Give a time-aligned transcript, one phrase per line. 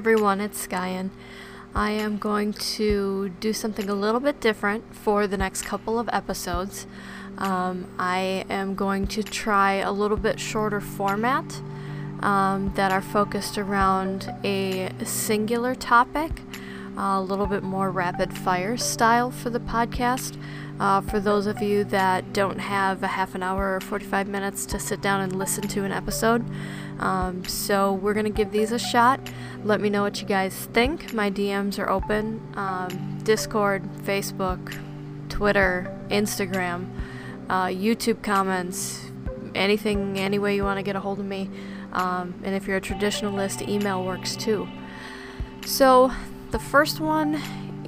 [0.00, 1.10] everyone, it's Skyen.
[1.74, 6.08] I am going to do something a little bit different for the next couple of
[6.10, 6.86] episodes.
[7.36, 11.60] Um, I am going to try a little bit shorter format
[12.22, 16.40] um, that are focused around a singular topic,
[16.96, 20.34] a little bit more rapid fire style for the podcast.
[20.80, 24.64] Uh, for those of you that don't have a half an hour or 45 minutes
[24.64, 26.42] to sit down and listen to an episode,
[27.00, 29.20] um, so we're going to give these a shot.
[29.62, 31.12] Let me know what you guys think.
[31.12, 34.74] My DMs are open um, Discord, Facebook,
[35.28, 36.88] Twitter, Instagram,
[37.50, 39.04] uh, YouTube comments,
[39.54, 41.50] anything, any way you want to get a hold of me.
[41.92, 44.66] Um, and if you're a traditionalist, email works too.
[45.66, 46.10] So,
[46.52, 47.40] the first one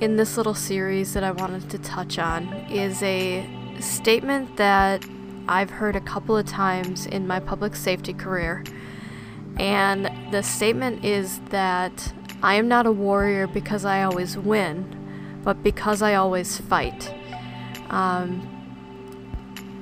[0.02, 3.48] in this little series that I wanted to touch on is a
[3.78, 5.04] statement that
[5.46, 8.64] I've heard a couple of times in my public safety career.
[9.60, 15.62] And the statement is that I am not a warrior because I always win, but
[15.62, 17.14] because I always fight.
[17.88, 18.48] Um,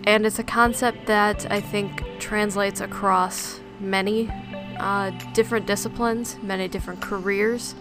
[0.04, 4.30] and it's a concept that I think translates across many
[4.78, 7.74] uh, different disciplines, many different careers.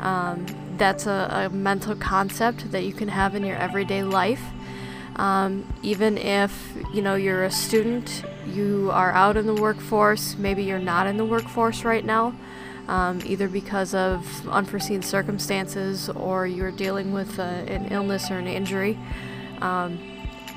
[0.00, 0.46] Um,
[0.78, 4.42] that's a, a, mental concept that you can have in your everyday life.
[5.16, 10.36] Um, even if you know you're a student, you are out in the workforce.
[10.36, 12.34] Maybe you're not in the workforce right now,
[12.88, 18.48] um, either because of unforeseen circumstances or you're dealing with uh, an illness or an
[18.48, 18.98] injury.
[19.60, 19.98] Um,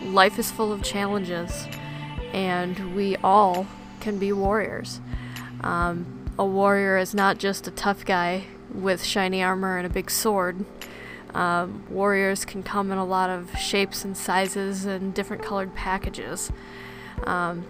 [0.06, 1.68] life is full of challenges,
[2.34, 3.68] and we all
[4.00, 5.02] can be warriors.
[5.62, 8.46] Um, a warrior is not just a tough guy
[8.78, 10.66] with shiny armor and a big sword.
[11.34, 16.52] Um, warriors can come in a lot of shapes and sizes and different colored packages.
[17.24, 17.66] Um,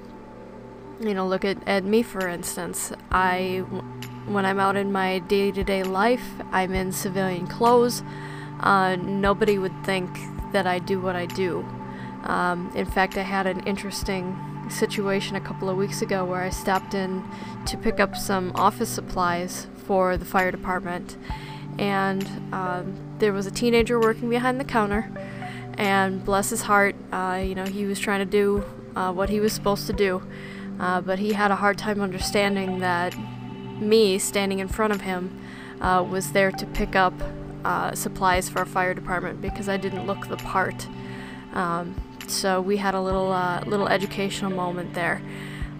[0.99, 2.91] you know, look at, at me for instance.
[3.11, 3.63] I,
[4.27, 8.03] when I'm out in my day to day life, I'm in civilian clothes.
[8.59, 10.09] Uh, nobody would think
[10.51, 11.65] that I do what I do.
[12.23, 14.37] Um, in fact, I had an interesting
[14.69, 17.23] situation a couple of weeks ago where I stopped in
[17.65, 21.17] to pick up some office supplies for the fire department,
[21.79, 25.09] and um, there was a teenager working behind the counter.
[25.77, 28.65] And bless his heart, uh, you know, he was trying to do
[28.95, 30.23] uh, what he was supposed to do,
[30.79, 33.15] uh, but he had a hard time understanding that
[33.79, 35.39] me standing in front of him
[35.81, 37.13] uh, was there to pick up
[37.63, 40.87] uh, supplies for our fire department because I didn't look the part.
[41.53, 41.95] Um,
[42.27, 45.21] so we had a little uh, little educational moment there.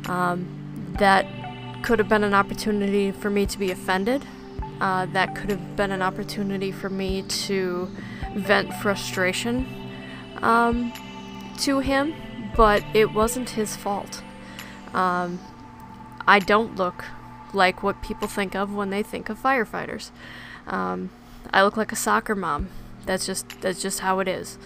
[0.08, 0.48] Um,
[1.00, 1.26] that
[1.84, 4.26] could have been an opportunity for me to be offended.
[4.80, 7.90] Uh, that could have been an opportunity for me to
[8.36, 9.66] vent frustration
[10.42, 10.94] um,
[11.58, 12.14] to him,
[12.56, 14.22] but it wasn't his fault.
[14.94, 15.40] Um,
[16.28, 17.06] I don't look
[17.54, 20.12] like what people think of when they think of firefighters.
[20.68, 21.10] Um,
[21.52, 22.70] I look like a soccer mom.
[23.06, 24.58] That's just that's just how it is.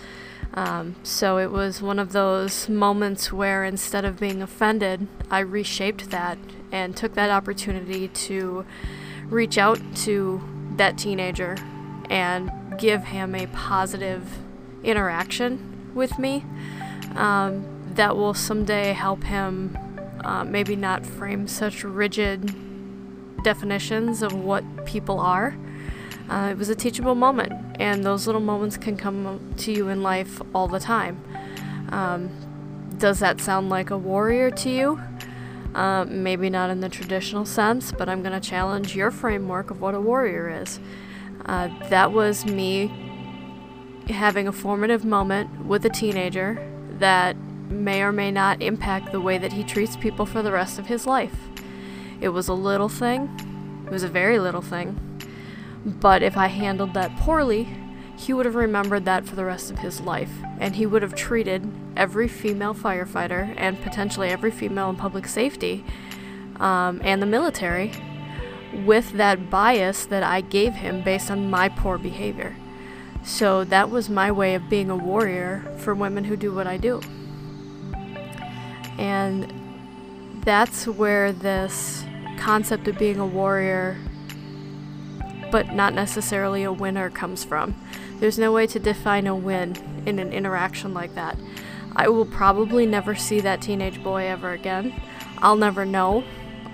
[0.54, 6.10] Um, so it was one of those moments where instead of being offended, I reshaped
[6.12, 6.38] that
[6.72, 8.66] and took that opportunity to
[9.30, 10.42] reach out to
[10.76, 11.56] that teenager
[12.10, 14.40] and give him a positive
[14.84, 16.44] interaction with me
[17.16, 19.78] um, that will someday help him
[20.24, 22.54] uh, maybe not frame such rigid
[23.44, 25.56] definitions of what people are.
[26.30, 30.04] Uh, it was a teachable moment, and those little moments can come to you in
[30.04, 31.20] life all the time.
[31.90, 32.30] Um,
[33.00, 35.02] does that sound like a warrior to you?
[35.74, 39.82] Uh, maybe not in the traditional sense, but I'm going to challenge your framework of
[39.82, 40.80] what a warrior is.
[41.46, 42.88] Uh, that was me
[44.10, 46.64] having a formative moment with a teenager
[47.00, 47.36] that
[47.68, 50.86] may or may not impact the way that he treats people for the rest of
[50.86, 51.50] his life.
[52.20, 55.00] It was a little thing, it was a very little thing,
[55.86, 57.68] but if I handled that poorly,
[58.18, 61.16] he would have remembered that for the rest of his life, and he would have
[61.16, 65.84] treated every female firefighter and potentially every female in public safety
[66.60, 67.92] um, and the military
[68.86, 72.56] with that bias that I gave him based on my poor behavior.
[73.24, 76.78] So that was my way of being a warrior for women who do what I
[76.78, 77.02] do.
[78.98, 79.52] And
[80.44, 82.04] that's where this
[82.38, 83.98] concept of being a warrior
[85.52, 87.76] but not necessarily a winner comes from.
[88.20, 89.76] There's no way to define a win
[90.06, 91.38] in an interaction like that.
[91.96, 95.00] I will probably never see that teenage boy ever again.
[95.40, 96.24] I'll never know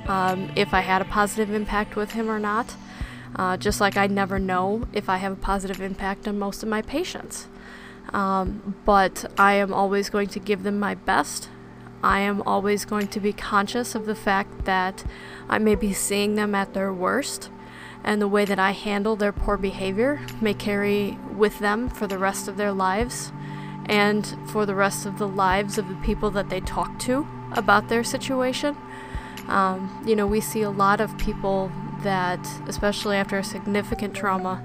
[0.07, 2.75] um, if I had a positive impact with him or not.
[3.35, 6.69] Uh, just like I never know if I have a positive impact on most of
[6.69, 7.47] my patients.
[8.13, 11.49] Um, but I am always going to give them my best.
[12.03, 15.03] I am always going to be conscious of the fact that
[15.49, 17.49] I may be seeing them at their worst
[18.03, 22.17] and the way that I handle their poor behavior may carry with them for the
[22.17, 23.31] rest of their lives
[23.85, 27.89] and for the rest of the lives of the people that they talk to about
[27.89, 28.75] their situation.
[29.47, 31.71] Um, you know, we see a lot of people
[32.03, 34.63] that, especially after a significant trauma,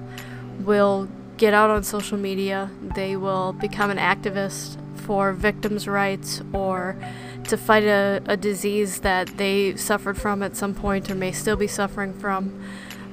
[0.60, 6.96] will get out on social media, they will become an activist for victims' rights or
[7.44, 11.56] to fight a, a disease that they suffered from at some point or may still
[11.56, 12.62] be suffering from.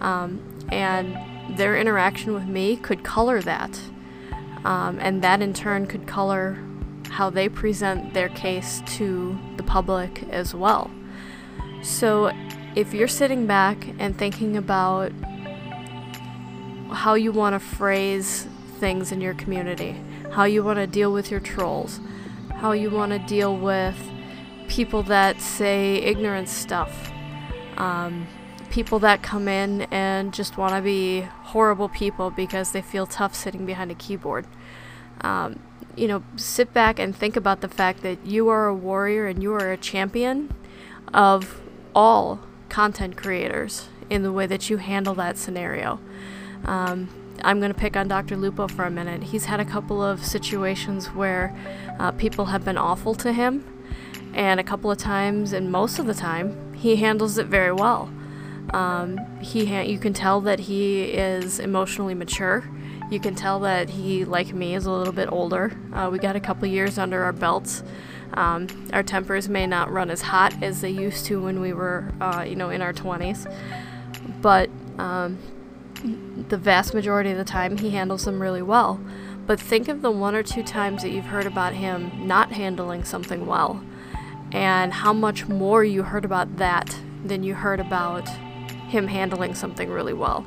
[0.02, 3.80] Um, and their interaction with me could color that.
[4.64, 6.58] Um, and that in turn could color
[7.10, 10.92] how they present their case to the public as well.
[11.82, 12.32] So
[12.76, 15.12] if you're sitting back and thinking about
[16.92, 18.48] how you want to phrase
[18.80, 20.00] things in your community,
[20.32, 22.00] how you want to deal with your trolls,
[22.56, 23.98] how you want to deal with
[24.68, 27.12] people that say ignorant stuff,
[27.78, 28.28] um,
[28.70, 33.36] people that come in and just want to be horrible people because they feel tough
[33.36, 34.46] sitting behind a keyboard.
[35.22, 35.60] Um,
[35.96, 39.44] you know, sit back and think about the fact that you are a warrior and
[39.44, 40.54] you are a champion
[41.14, 41.62] of
[41.94, 42.40] all
[42.70, 46.00] content creators in the way that you handle that scenario.
[46.66, 47.10] Um,
[47.44, 48.36] I'm going to pick on Dr.
[48.36, 49.24] Lupo for a minute.
[49.24, 51.56] He's had a couple of situations where
[52.00, 53.64] uh, people have been awful to him,
[54.34, 58.10] and a couple of times, and most of the time, he handles it very well.
[58.74, 62.64] Um, he ha- you can tell that he is emotionally mature.
[63.10, 65.72] You can tell that he, like me, is a little bit older.
[65.92, 67.84] Uh, we got a couple years under our belts.
[68.34, 72.12] Um, our tempers may not run as hot as they used to when we were,
[72.22, 73.52] uh, you know, in our 20s,
[74.42, 74.70] but
[75.00, 75.40] um,
[76.50, 79.00] the vast majority of the time he handles them really well.
[79.48, 83.04] But think of the one or two times that you've heard about him not handling
[83.04, 83.84] something well,
[84.52, 86.96] and how much more you heard about that
[87.26, 88.30] than you heard about
[88.90, 90.46] him handling something really well.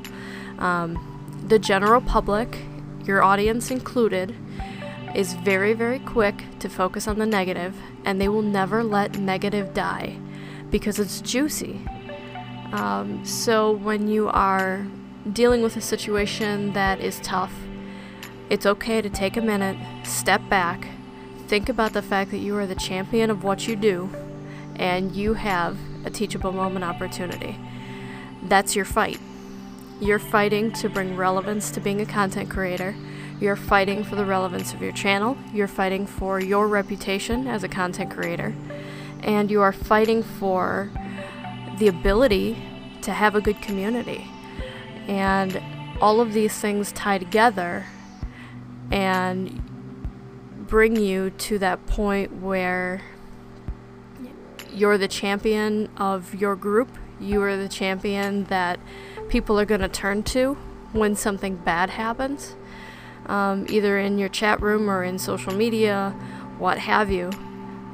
[0.59, 2.59] Um, the general public,
[3.05, 4.35] your audience included,
[5.15, 7.75] is very, very quick to focus on the negative,
[8.05, 10.17] and they will never let negative die
[10.69, 11.81] because it's juicy.
[12.71, 14.87] Um, so when you are
[15.31, 17.53] dealing with a situation that is tough,
[18.49, 20.87] it's okay to take a minute, step back,
[21.47, 24.09] think about the fact that you are the champion of what you do,
[24.75, 27.57] and you have a teachable moment opportunity.
[28.43, 29.19] That's your fight.
[29.99, 32.95] You're fighting to bring relevance to being a content creator.
[33.39, 35.37] You're fighting for the relevance of your channel.
[35.53, 38.53] You're fighting for your reputation as a content creator.
[39.21, 40.91] And you are fighting for
[41.79, 42.57] the ability
[43.01, 44.27] to have a good community.
[45.07, 45.61] And
[46.01, 47.85] all of these things tie together
[48.91, 49.61] and
[50.67, 53.01] bring you to that point where
[54.73, 56.89] you're the champion of your group.
[57.19, 58.79] You are the champion that
[59.29, 60.55] people are going to turn to
[60.91, 62.55] when something bad happens,
[63.25, 66.15] um, either in your chat room or in social media,
[66.59, 67.31] what have you.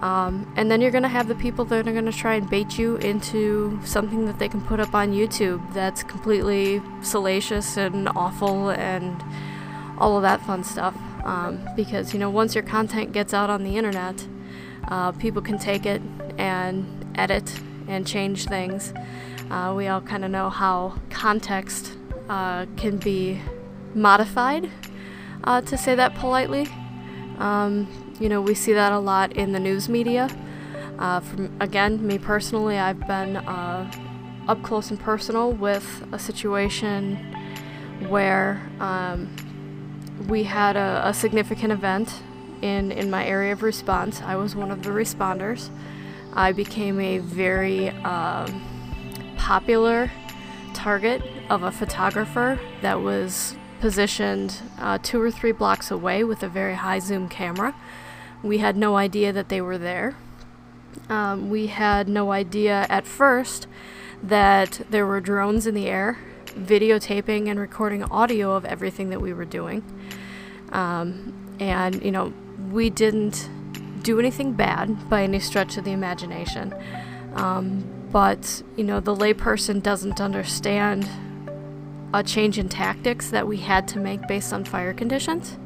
[0.02, 2.50] Um, and then you're going to have the people that are going to try and
[2.50, 8.08] bait you into something that they can put up on YouTube that's completely salacious and
[8.16, 9.22] awful and
[9.98, 10.96] all of that fun stuff.
[11.26, 14.26] Um, because, you know, once your content gets out on the internet,
[14.88, 16.02] uh, people can take it
[16.38, 17.60] and edit
[17.90, 18.94] and change things.
[19.50, 21.98] Uh, we all kind of know how context
[22.30, 23.42] uh, can be
[23.96, 24.70] modified,
[25.44, 26.68] uh, to say that politely.
[27.40, 27.88] Um,
[28.20, 30.30] you know, we see that a lot in the news media.
[31.00, 33.92] Uh, from again, me personally, I've been uh,
[34.48, 37.16] up close and personal with a situation
[38.10, 39.34] where um,
[40.28, 42.22] we had a, a, significant event
[42.62, 44.22] in in my area of response.
[44.22, 45.70] I was one of the responders.
[46.34, 48.48] I became a very uh,
[49.38, 50.12] popular
[50.74, 56.50] target of a photographer that was positioned uh, two or three blocks away with a
[56.50, 57.76] very high zoom camera.
[58.44, 60.16] We had no idea that they were there.
[61.10, 63.68] Um, we had no idea at first
[64.22, 66.18] that there were drones in the air
[66.48, 69.84] videotaping and recording audio of everything that we were doing.
[70.72, 72.34] Um, and, you know,
[72.72, 73.50] we didn't
[74.04, 76.74] do anything bad by any stretch of the imagination.
[77.36, 81.08] Um, but, you know, the layperson doesn't understand
[82.14, 85.58] a change in tactics that we had to make based on fire conditions.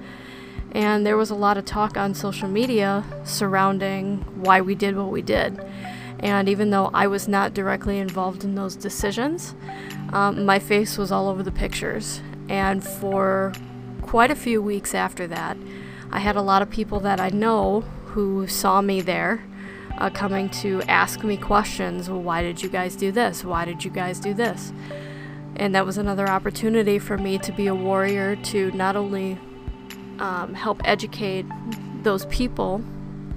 [0.74, 5.10] And there was a lot of talk on social media surrounding why we did what
[5.10, 5.64] we did.
[6.20, 9.56] And even though I was not directly involved in those decisions,
[10.12, 12.22] um, my face was all over the pictures.
[12.50, 13.54] And for
[14.02, 15.58] quite a few weeks after that,
[16.12, 17.84] I had a lot of people that I know
[18.14, 19.44] who saw me there
[19.98, 22.10] uh, coming to ask me questions.
[22.10, 23.44] Well, why did you guys do this?
[23.44, 24.72] Why did you guys do this?
[25.56, 29.40] And that was another opportunity for me to be a warrior to not only
[30.20, 31.46] um, help educate
[32.04, 32.84] those people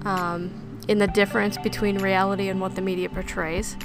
[0.05, 3.77] um, in the difference between reality and what the media portrays,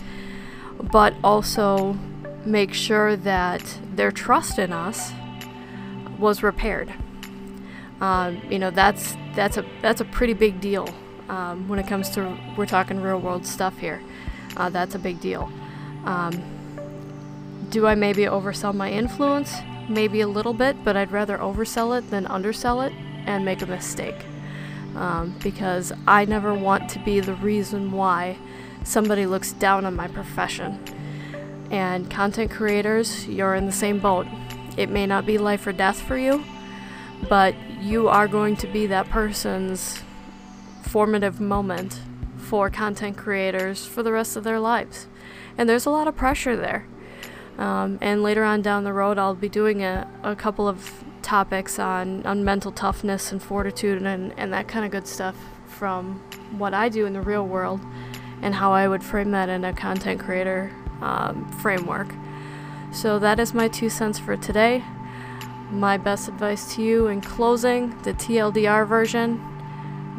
[0.91, 1.98] but also
[2.45, 5.13] make sure that their trust in us
[6.19, 6.93] was repaired.
[8.01, 10.89] Um, you know, that's that's a that's a pretty big deal
[11.29, 14.01] um, when it comes to we're talking real world stuff here.
[14.58, 15.50] Uh, that's a big deal.
[16.03, 16.43] Um,
[17.70, 19.55] do I maybe oversell my influence?
[19.88, 22.91] Maybe a little bit, but I'd rather oversell it than undersell it
[23.25, 24.25] and make a mistake.
[24.96, 28.38] Um, because I never want to be the reason why
[28.84, 30.84] somebody looks down on my profession.
[31.70, 34.27] And content creators, you're in the same boat.
[34.75, 36.43] It may not be life or death for you,
[37.29, 40.01] but you are going to be that person's
[40.83, 42.01] formative moment
[42.37, 45.07] for content creators for the rest of their lives.
[45.57, 46.85] And there's a lot of pressure there.
[47.57, 51.79] Um, and later on down the road, I'll be doing a, a couple of topics
[51.79, 55.35] on, on mental toughness and fortitude and, and that kind of good stuff
[55.67, 56.15] from
[56.57, 57.79] what I do in the real world
[58.41, 62.13] and how I would frame that in a content creator um, framework.
[62.91, 64.83] So that is my two cents for today.
[65.71, 69.41] My best advice to you in closing the TLDR version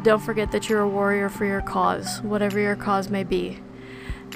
[0.01, 3.59] don't forget that you're a warrior for your cause, whatever your cause may be.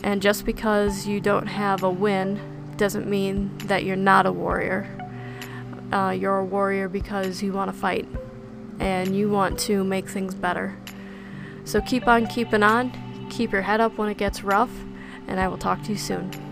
[0.04, 2.40] And just because you don't have a win
[2.78, 4.88] doesn't mean that you're not a warrior.
[5.92, 8.08] Uh, you're a warrior because you want to fight
[8.80, 10.78] and you want to make things better.
[11.66, 14.72] So keep on keeping on, keep your head up when it gets rough,
[15.28, 16.47] and I will talk to you soon.